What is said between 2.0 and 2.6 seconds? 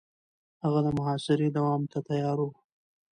تيار و.